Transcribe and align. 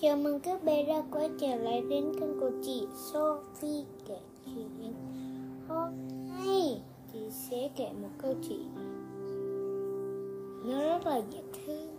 Chào 0.00 0.16
mừng 0.16 0.40
các 0.40 0.64
bé 0.64 0.84
đã 0.84 1.02
quay 1.10 1.30
trở 1.38 1.56
lại 1.56 1.82
đến 1.88 2.04
kênh 2.20 2.40
của 2.40 2.50
chị 2.62 2.86
Sophie 2.94 3.84
kể 4.08 4.18
chuyện. 4.44 4.94
Hôm 5.68 5.88
nay 6.28 6.82
chị 7.12 7.18
sẽ 7.30 7.70
kể 7.76 7.90
một 8.02 8.08
câu 8.18 8.34
chuyện 8.48 8.68
Nó 10.64 10.80
rất 10.80 11.06
là 11.06 11.20
dễ 11.30 11.42
thương. 11.52 11.96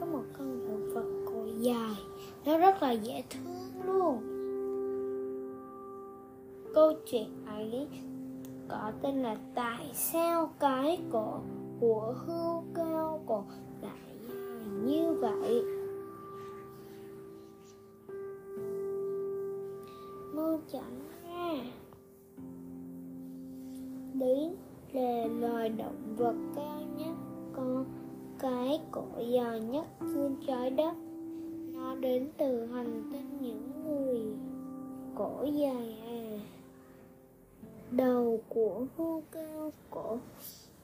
Có 0.00 0.06
một 0.06 0.22
con 0.38 0.68
động 0.68 0.90
vật 0.94 1.26
cổ 1.26 1.46
dài, 1.60 1.96
Nó 2.44 2.58
rất 2.58 2.82
là 2.82 2.92
dễ 2.92 3.22
thương 3.30 3.86
luôn. 3.86 4.18
Câu 6.74 6.92
chuyện 7.10 7.46
ấy 7.46 7.86
có 8.68 8.92
tên 9.02 9.22
là 9.22 9.36
Tại 9.54 9.90
sao 9.94 10.50
cái 10.58 10.98
cổ 11.12 11.40
của 11.80 12.14
hươu 12.26 12.64
cao 12.74 13.22
cổ 13.26 13.44
lại 13.82 14.16
dài 14.28 14.66
như 14.84 15.12
vậy? 15.12 15.77
Chẳng 20.72 21.00
ra. 21.24 21.54
Lý 24.14 24.50
là 24.92 25.26
loài 25.26 25.68
động 25.68 26.16
vật 26.16 26.34
cao 26.56 26.82
nhất 26.98 27.14
có 27.52 27.84
cái 28.38 28.80
cổ 28.90 29.04
dài 29.18 29.60
nhất 29.60 29.86
trên 30.00 30.36
trái 30.46 30.70
đất. 30.70 30.94
Nó 31.74 31.94
đến 31.94 32.28
từ 32.38 32.66
hành 32.66 33.10
tinh 33.12 33.38
những 33.40 33.84
người 33.84 34.20
cổ 35.14 35.44
dài 35.44 35.96
à 36.06 36.40
đầu 37.90 38.40
của 38.48 38.86
hươu 38.96 39.22
cao 39.32 39.72
cổ 39.90 40.18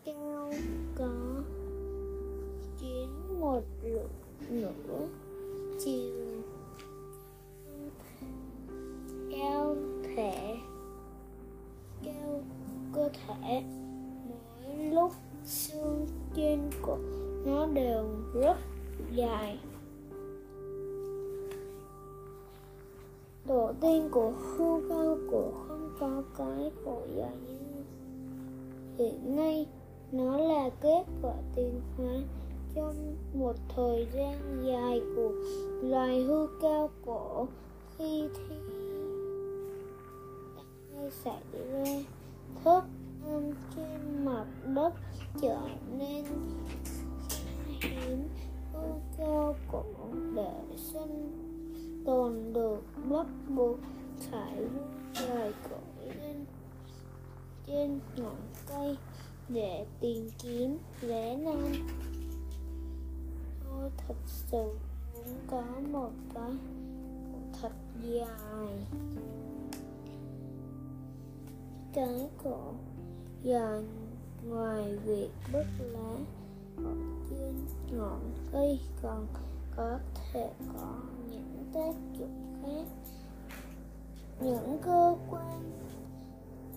cao, 0.04 0.52
có 0.94 1.42
chín 2.80 3.08
một 3.40 3.62
lượng 3.82 4.10
nửa 4.50 5.06
chiều. 5.78 6.33
Thể 13.26 13.62
mỗi 14.28 14.84
lúc 14.84 15.12
xương 15.44 16.06
trên 16.34 16.60
cổ 16.82 16.98
nó 17.46 17.66
đều 17.66 18.04
rất 18.34 18.56
dài. 19.14 19.58
Tổ 23.46 23.72
tiên 23.80 24.08
của 24.10 24.30
hươu 24.30 24.80
cao 24.88 25.18
cổ 25.30 25.52
không 25.68 25.90
có 26.00 26.22
cái 26.38 26.70
cổ 26.84 27.00
dài 27.16 27.36
như 27.46 27.84
hiện 28.98 29.36
nay. 29.36 29.66
Nó 30.12 30.38
là 30.38 30.70
kết 30.80 31.04
quả 31.22 31.34
tiến 31.56 31.80
hóa 31.96 32.14
trong 32.74 33.16
một 33.34 33.54
thời 33.76 34.06
gian 34.14 34.62
dài 34.66 35.00
của 35.16 35.32
loài 35.82 36.22
hươu 36.22 36.48
cao 36.62 36.90
cổ. 37.06 37.46
Khi 37.98 38.28
thi 38.34 38.54
hay 40.96 41.10
xảy 41.10 41.42
ra 41.52 41.84
thức 42.64 42.84
mặt 44.44 44.74
đất 44.74 44.94
trở 45.42 45.58
nên 45.98 46.24
hiếm. 47.80 48.28
Cơ 49.18 49.54
cũng 49.72 50.34
để 50.36 50.76
sinh 50.76 51.30
tồn 52.06 52.52
được 52.52 52.82
bắt 53.10 53.26
buộc 53.48 53.78
phải 54.18 54.56
rời 55.14 55.52
cõi 55.70 56.16
lên 56.18 56.44
trên 57.66 58.00
ngọn 58.16 58.36
cây 58.68 58.96
để 59.48 59.86
tìm 60.00 60.28
kiếm 60.42 60.78
lẽ 61.00 61.36
non 61.36 61.72
tôi 63.64 63.90
thật 63.96 64.14
sự 64.26 64.74
muốn 65.14 65.38
có 65.46 65.64
một 65.92 66.10
cái 66.34 66.50
thật 67.60 67.72
dài. 68.02 68.86
Cái 71.92 72.28
cổ 72.44 72.72
dài 73.42 73.82
ngoài 74.48 74.98
việc 75.04 75.30
bứt 75.52 75.64
lá 75.78 76.16
trên 77.30 77.54
ngọn 77.98 78.20
cây, 78.52 78.80
còn 79.02 79.26
có 79.76 79.98
thể 80.32 80.50
có 80.72 80.94
những 81.30 81.64
tác 81.74 82.18
dụng 82.18 82.54
khác. 82.62 82.84
Những 84.40 84.78
cơ 84.82 85.16
quan 85.30 85.72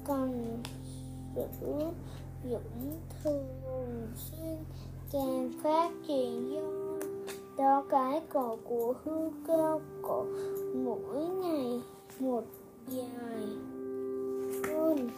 cần 0.08 0.64
sử 1.34 1.72
dưỡng 2.44 2.60
thường 3.24 4.08
xuyên 4.16 4.58
càng 5.12 5.52
phát 5.64 5.92
triển 6.08 6.52
do 6.52 6.62
đó, 7.58 7.84
cái 7.90 8.22
cổ 8.34 8.58
của 8.64 8.94
hươu 9.04 9.32
cao 9.48 9.82
cổ 10.02 10.26
mỗi 10.76 11.26
ngày 11.26 11.82
một 12.20 12.44
dài 12.88 13.48
hơn. 14.68 15.10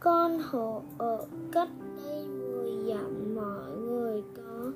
Con 0.00 0.38
hổ 0.38 0.82
ở 0.98 1.26
cách 1.52 1.68
đây 1.96 2.28
10 2.28 2.70
dặm, 2.88 3.34
mọi 3.34 3.76
người 3.76 4.22
có 4.36 4.72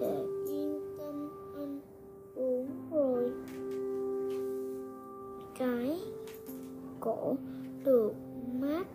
thể 0.00 0.26
yên 0.48 0.80
tâm 0.98 1.28
ăn 1.56 1.80
uống 2.34 2.68
rồi. 2.92 3.32
Cái 5.58 6.00
cổ 7.00 7.34
được 7.84 8.12
mát 8.60 8.86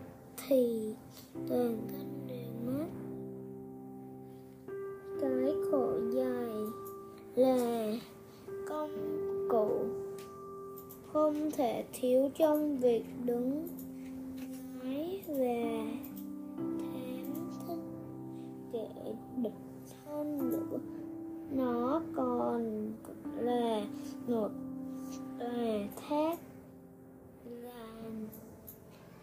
thì 0.48 0.96
toàn 1.50 1.78
thân 1.90 2.28
đều 2.28 2.54
mát. 2.66 2.90
Cái 5.22 5.56
cổ 5.72 5.92
dài 6.14 6.54
là 7.36 7.92
công 8.70 8.90
cụ 9.50 9.70
không 11.14 11.52
thể 11.52 11.86
thiếu 11.94 12.30
trong 12.38 12.78
việc 12.78 13.04
đứng 13.26 13.68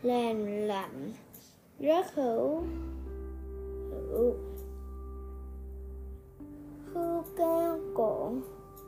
làm 0.06 0.47
lạnh 0.47 1.12
rất 1.78 2.06
hữu 2.15 2.62
hữu. 3.91 4.34
Hư 6.93 7.22
cao 7.37 7.78
cổ 7.94 8.33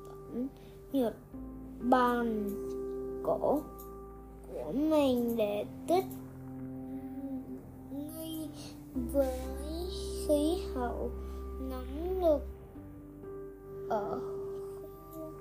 tổng 0.08 0.48
nhật 0.92 1.14
bằng 1.80 2.50
cổ 3.24 3.60
của 4.52 4.72
mình 4.72 5.36
để 5.36 5.64
tích 5.88 6.04
nghi 7.90 8.48
với 9.12 9.38
khí 10.26 10.62
hậu 10.74 11.10
nóng 11.70 12.20
nực 12.20 12.40
ở 13.88 14.20
khu 15.12 15.32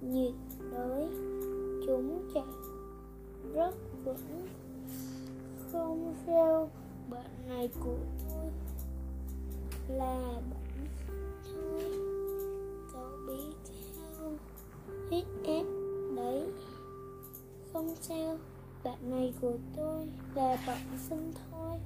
nhiệt 0.00 0.34
đới. 0.72 1.08
Chúng 1.86 2.30
chạy 2.34 2.44
rất 3.54 3.74
vững 4.04 4.46
không 5.72 6.14
sao 6.26 6.70
bệnh 7.10 7.48
này 7.48 7.68
của 7.80 7.98
tôi 8.28 8.50
là 9.88 10.40
bệnh 10.50 10.86
thôi 11.44 11.82
cậu 12.92 13.10
bị 13.26 13.42
theo 13.66 14.30
hết 15.10 15.24
ép 15.44 15.66
đấy. 16.16 16.52
Không 17.72 17.94
sao 18.00 18.38
bệnh 18.84 19.10
này 19.10 19.34
của 19.40 19.56
tôi 19.76 20.08
là 20.34 20.58
bệnh 20.66 20.98
sinh 21.08 21.32
thôi. 21.50 21.78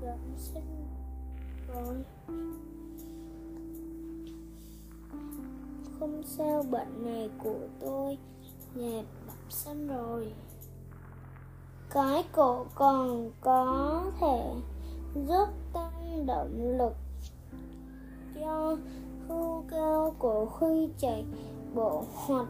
Bệnh 0.00 0.36
sinh 0.36 0.86
rồi. 1.68 2.04
Không 6.00 6.22
sao 6.24 6.62
bệnh 6.70 7.04
này 7.04 7.30
của 7.38 7.68
tôi 7.80 8.18
là 8.74 9.02
xong 9.52 9.88
rồi. 9.88 10.32
Cái 11.90 12.24
cổ 12.32 12.66
còn 12.74 13.30
có 13.40 14.02
thể 14.20 14.54
giúp 15.14 15.48
tăng 15.72 16.26
động 16.26 16.78
lực 16.78 16.92
cho 18.40 18.76
khu 19.28 19.64
cao 19.70 20.14
của 20.18 20.46
khi 20.60 20.88
chạy 20.98 21.24
bộ 21.74 22.04
hoặc 22.14 22.46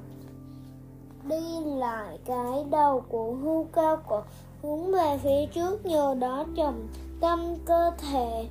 đi 1.28 1.60
lại 1.64 2.18
cái 2.24 2.64
đầu 2.70 3.04
của 3.08 3.36
khu 3.44 3.66
cao 3.72 3.96
cổ 4.08 4.22
hướng 4.62 4.92
về 4.92 5.18
phía 5.22 5.46
trước 5.54 5.86
nhờ 5.86 6.14
đó 6.20 6.44
trầm 6.56 6.88
tâm 7.20 7.54
cơ 7.64 7.90
thể 7.98 8.48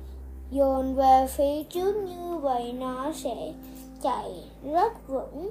dồn 0.50 0.94
về 0.94 1.26
phía 1.30 1.62
trước 1.62 1.94
như 1.96 2.38
vậy 2.38 2.72
nó 2.72 3.12
sẽ 3.12 3.54
chạy 4.02 4.44
rất 4.64 5.08
vững. 5.08 5.50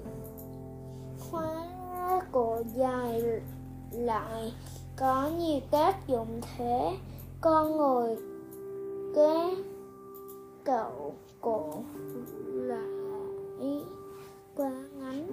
Hóa 1.32 1.71
cổ 2.32 2.58
dài 2.76 3.22
lại. 3.92 4.54
Có 4.96 5.32
nhiều 5.40 5.60
tác 5.72 6.08
dụng 6.08 6.42
thế. 6.58 6.98
Con 7.42 7.78
người 7.78 8.16
kế 9.16 9.56
cậu 10.64 11.14
cổ 11.42 11.74
lại 12.46 13.82
quá 14.56 14.72
ngắn. 15.00 15.28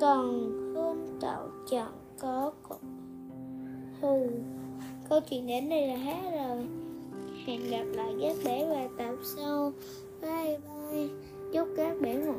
Còn 0.00 0.50
hơn 0.74 1.18
cậu 1.20 1.48
chẳng 1.70 1.92
có 2.18 2.52
cổ 2.68 2.76
hừ, 4.00 4.26
câu 5.08 5.20
chuyện 5.20 5.46
đến 5.46 5.68
đây 5.68 5.86
là 5.86 5.96
hết 5.96 6.30
rồi. 6.32 6.66
Hẹn 7.46 7.70
gặp 7.70 7.84
lại 7.94 8.14
các 8.20 8.36
bé 8.44 8.66
vào 8.68 8.88
tập 8.98 9.14
sau. 9.36 9.72
Bye 10.22 10.58
bye. 10.58 11.08
Chúc 11.52 11.68
các 11.76 11.96
bé 12.00 12.14
ngủ 12.14 12.34